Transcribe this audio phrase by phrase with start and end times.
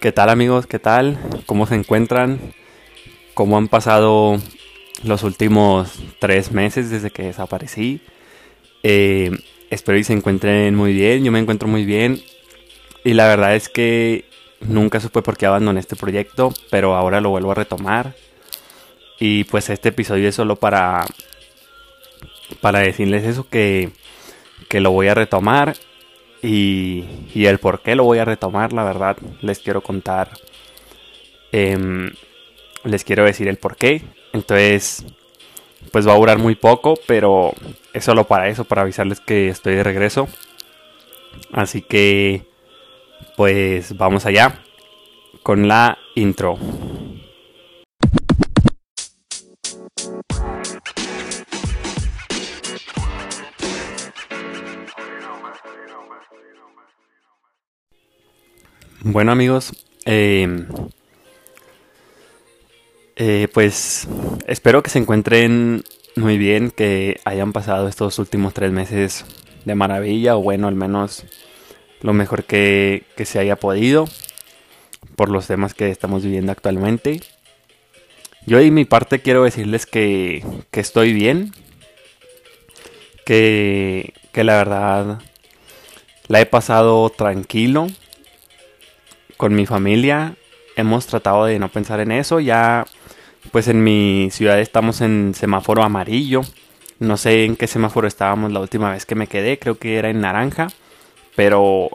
[0.00, 0.68] ¿Qué tal amigos?
[0.68, 1.18] ¿Qué tal?
[1.46, 2.38] ¿Cómo se encuentran?
[3.34, 4.38] ¿Cómo han pasado
[5.02, 8.00] los últimos tres meses desde que desaparecí?
[8.84, 9.32] Eh,
[9.68, 11.24] espero que se encuentren muy bien.
[11.24, 12.22] Yo me encuentro muy bien.
[13.02, 14.26] Y la verdad es que
[14.60, 18.14] nunca supe por qué abandoné este proyecto, pero ahora lo vuelvo a retomar.
[19.18, 21.04] Y pues este episodio es solo para
[22.60, 23.90] para decirles eso que,
[24.68, 25.74] que lo voy a retomar
[26.42, 30.30] y, y, el por qué lo voy a retomar, la verdad, les quiero contar.
[31.50, 32.10] Eh,
[32.84, 34.02] les quiero decir el por qué.
[34.32, 35.04] Entonces,
[35.92, 37.52] pues va a durar muy poco, pero
[37.92, 40.28] es solo para eso, para avisarles que estoy de regreso.
[41.52, 42.42] Así que,
[43.36, 44.60] pues vamos allá
[45.42, 46.58] con la intro.
[59.08, 59.70] Bueno amigos,
[60.04, 60.66] eh,
[63.14, 64.08] eh, pues
[64.48, 65.84] espero que se encuentren
[66.16, 69.24] muy bien, que hayan pasado estos últimos tres meses
[69.64, 71.22] de maravilla, o bueno, al menos
[72.00, 74.08] lo mejor que, que se haya podido
[75.14, 77.20] por los temas que estamos viviendo actualmente.
[78.44, 81.52] Yo y mi parte quiero decirles que, que estoy bien,
[83.24, 85.20] que, que la verdad
[86.26, 87.86] la he pasado tranquilo
[89.36, 90.36] con mi familia.
[90.76, 92.40] Hemos tratado de no pensar en eso.
[92.40, 92.86] Ya,
[93.52, 96.42] pues en mi ciudad estamos en semáforo amarillo.
[96.98, 99.58] No sé en qué semáforo estábamos la última vez que me quedé.
[99.58, 100.68] Creo que era en naranja.
[101.34, 101.90] Pero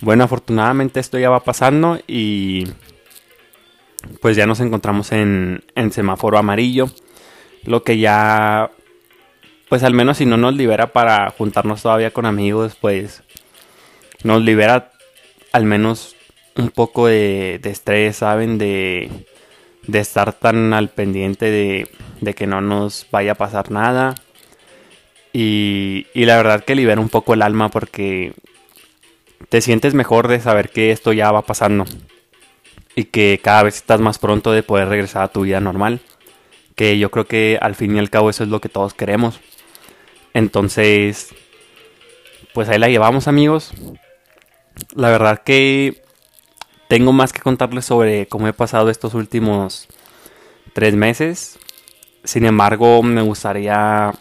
[0.00, 2.68] bueno, afortunadamente esto ya va pasando y
[4.20, 6.90] pues ya nos encontramos en, en semáforo amarillo.
[7.64, 8.70] Lo que ya,
[9.68, 13.22] pues al menos si no nos libera para juntarnos todavía con amigos, pues
[14.22, 14.90] nos libera
[15.52, 16.13] al menos
[16.56, 18.58] un poco de, estrés, ¿saben?
[18.58, 19.10] De,
[19.86, 21.88] de, estar tan al pendiente de,
[22.20, 24.14] de, que no nos vaya a pasar nada.
[25.32, 28.34] Y, y la verdad que libera un poco el alma porque
[29.48, 31.84] te sientes mejor de saber que esto ya va pasando.
[32.96, 36.00] Y que cada vez estás más pronto de poder regresar a tu vida normal.
[36.76, 39.40] Que yo creo que al fin y al cabo eso es lo que todos queremos.
[40.32, 41.34] Entonces,
[42.52, 43.72] pues ahí la llevamos amigos.
[44.94, 46.03] La verdad que
[46.94, 49.88] tengo más que contarles sobre cómo he pasado estos últimos
[50.74, 51.58] tres meses.
[52.22, 54.12] Sin embargo, me gustaría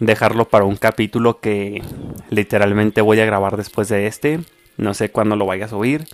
[0.00, 1.82] dejarlo para un capítulo que
[2.28, 4.40] literalmente voy a grabar después de este.
[4.76, 6.04] No sé cuándo lo vaya a subir.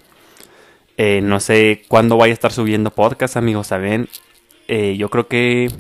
[0.97, 3.67] Eh, no sé cuándo vaya a estar subiendo podcast, amigos.
[3.67, 4.09] Saben,
[4.69, 5.73] eh, yo creo que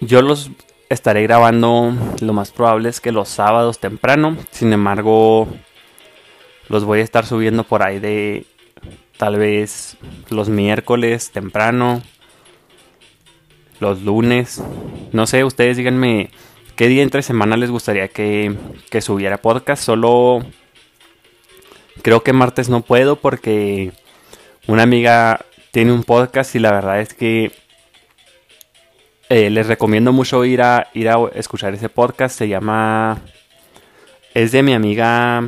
[0.00, 0.50] yo los
[0.88, 1.92] estaré grabando.
[2.20, 4.36] Lo más probable es que los sábados temprano.
[4.50, 5.46] Sin embargo,
[6.68, 8.46] los voy a estar subiendo por ahí de
[9.16, 9.96] tal vez
[10.30, 12.02] los miércoles temprano,
[13.80, 14.62] los lunes.
[15.12, 16.30] No sé, ustedes díganme
[16.76, 18.54] qué día entre semana les gustaría que,
[18.90, 19.82] que subiera podcast.
[19.82, 20.44] Solo
[22.02, 23.92] creo que martes no puedo porque
[24.66, 27.52] una amiga tiene un podcast y la verdad es que
[29.30, 32.38] eh, les recomiendo mucho ir a, ir a escuchar ese podcast.
[32.38, 33.18] Se llama...
[34.34, 35.42] Es de mi amiga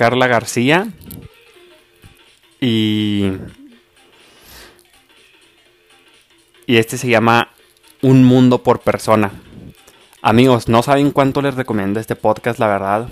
[0.00, 0.88] Carla García.
[2.58, 3.32] Y.
[6.66, 7.50] Y este se llama
[8.00, 9.30] Un Mundo por Persona.
[10.22, 13.08] Amigos, no saben cuánto les recomiendo este podcast, la verdad.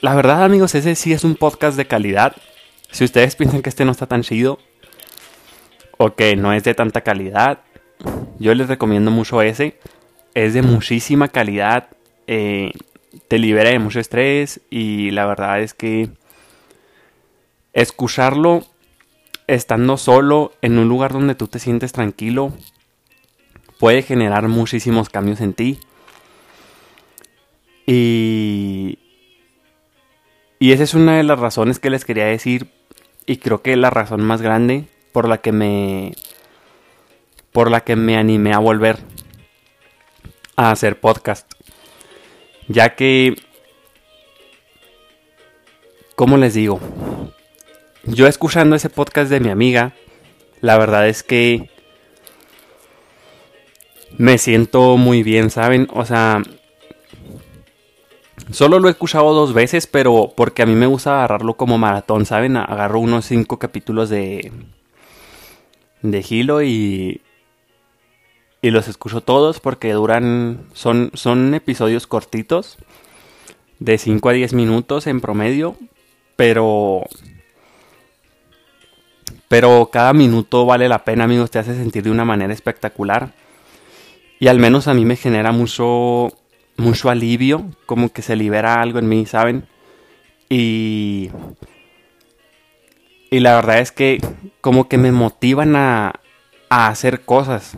[0.00, 2.34] La verdad, amigos, ese sí es un podcast de calidad.
[2.90, 4.58] Si ustedes piensan que este no está tan chido,
[5.98, 7.60] o que no es de tanta calidad,
[8.40, 9.78] yo les recomiendo mucho ese.
[10.34, 11.90] Es de muchísima calidad.
[12.26, 12.72] Eh,
[13.28, 16.10] te libera de mucho estrés y la verdad es que
[17.72, 18.64] escucharlo
[19.46, 22.52] estando solo en un lugar donde tú te sientes tranquilo
[23.78, 25.78] puede generar muchísimos cambios en ti.
[27.86, 28.98] Y,
[30.58, 32.70] y esa es una de las razones que les quería decir
[33.24, 36.14] y creo que la razón más grande por la que me
[37.52, 38.98] por la que me animé a volver
[40.56, 41.50] a hacer podcast
[42.68, 43.36] ya que,
[46.14, 46.80] ¿cómo les digo?
[48.04, 49.94] Yo escuchando ese podcast de mi amiga,
[50.60, 51.70] la verdad es que
[54.16, 55.88] me siento muy bien, ¿saben?
[55.92, 56.42] O sea,
[58.50, 62.24] Solo lo he escuchado dos veces, pero porque a mí me gusta agarrarlo como maratón,
[62.24, 62.56] ¿saben?
[62.56, 64.50] Agarro unos cinco capítulos de.
[66.00, 67.20] de Hilo y.
[68.60, 70.66] y los escucho todos porque duran.
[70.72, 72.78] son, son episodios cortitos,
[73.78, 75.76] de 5 a 10 minutos en promedio,
[76.36, 77.02] pero.
[79.48, 83.32] Pero cada minuto vale la pena, amigos, te hace sentir de una manera espectacular.
[84.40, 86.32] Y al menos a mí me genera mucho
[86.78, 89.66] mucho alivio, como que se libera algo en mí, ¿saben?
[90.48, 91.30] Y,
[93.30, 94.18] y la verdad es que
[94.60, 96.20] como que me motivan a,
[96.70, 97.76] a hacer cosas.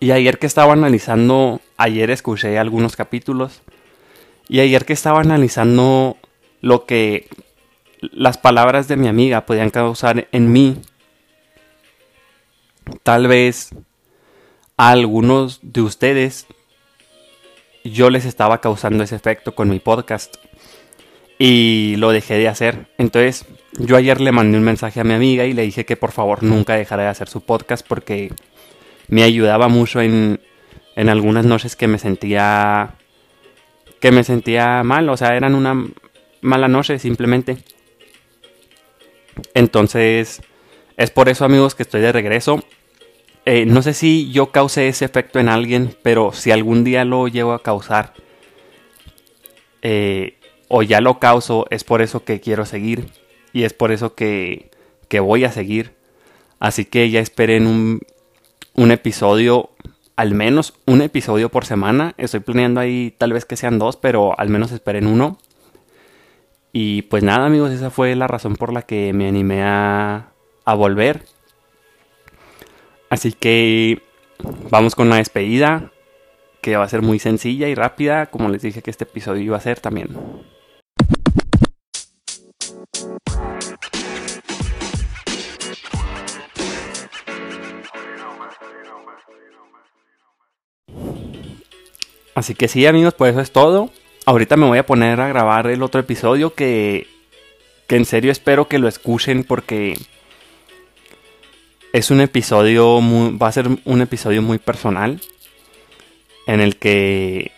[0.00, 3.62] Y ayer que estaba analizando, ayer escuché algunos capítulos,
[4.48, 6.16] y ayer que estaba analizando
[6.60, 7.28] lo que
[8.00, 10.76] las palabras de mi amiga podían causar en mí,
[13.02, 13.70] tal vez
[14.76, 16.46] a algunos de ustedes
[17.84, 20.36] yo les estaba causando ese efecto con mi podcast
[21.38, 22.88] y lo dejé de hacer.
[22.98, 23.44] Entonces,
[23.78, 26.42] yo ayer le mandé un mensaje a mi amiga y le dije que por favor
[26.42, 28.32] nunca dejara de hacer su podcast porque
[29.08, 30.40] me ayudaba mucho en,
[30.96, 32.94] en algunas noches que me sentía
[34.00, 35.74] que me sentía mal, o sea, eran una
[36.40, 37.58] mala noche simplemente.
[39.54, 40.40] Entonces,
[40.96, 42.62] es por eso amigos que estoy de regreso
[43.50, 47.28] eh, no sé si yo causé ese efecto en alguien, pero si algún día lo
[47.28, 48.12] llego a causar,
[49.80, 50.36] eh,
[50.68, 53.06] o ya lo causo, es por eso que quiero seguir.
[53.54, 54.68] Y es por eso que,
[55.08, 55.92] que voy a seguir.
[56.58, 58.02] Así que ya esperen un,
[58.78, 59.70] un episodio,
[60.14, 62.14] al menos un episodio por semana.
[62.16, 65.36] Estoy planeando ahí tal vez que sean dos, pero al menos esperen uno.
[66.72, 70.28] Y pues nada amigos, esa fue la razón por la que me animé a,
[70.64, 71.24] a volver.
[73.10, 74.00] Así que
[74.70, 75.90] vamos con la despedida,
[76.60, 79.56] que va a ser muy sencilla y rápida, como les dije que este episodio iba
[79.56, 80.16] a ser también.
[92.38, 93.90] Así que sí amigos, pues eso es todo.
[94.24, 97.08] Ahorita me voy a poner a grabar el otro episodio que,
[97.88, 99.98] que en serio espero que lo escuchen porque
[101.92, 103.00] es un episodio,
[103.36, 105.20] va a ser un episodio muy personal
[106.46, 107.50] en el que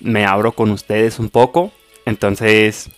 [0.00, 1.70] me abro con ustedes un poco.
[2.06, 2.88] Entonces,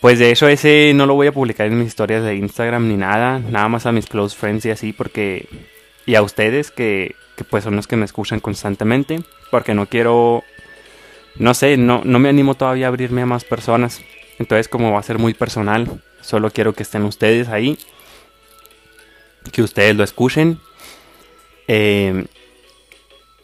[0.00, 2.96] pues de hecho ese no lo voy a publicar en mis historias de Instagram ni
[2.96, 5.46] nada, nada más a mis close friends y así porque
[6.06, 10.44] y a ustedes que, que pues son los que me escuchan constantemente, porque no quiero
[11.36, 14.02] no sé, no no me animo todavía a abrirme a más personas.
[14.38, 17.78] Entonces, como va a ser muy personal, solo quiero que estén ustedes ahí
[19.50, 20.58] que ustedes lo escuchen.
[21.66, 22.26] Eh,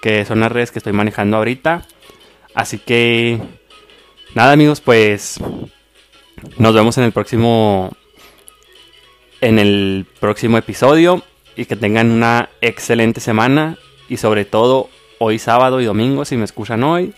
[0.00, 1.86] que son las redes que estoy manejando ahorita.
[2.54, 3.40] Así que
[4.34, 5.40] Nada amigos, pues
[6.56, 7.90] nos vemos en el próximo
[9.40, 11.24] en el próximo episodio
[11.56, 13.76] y que tengan una excelente semana
[14.08, 14.88] y sobre todo
[15.18, 17.12] hoy sábado y domingo si me escuchan hoy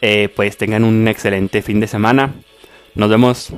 [0.00, 2.34] eh, pues tengan un excelente fin de semana
[2.94, 3.52] nos vemos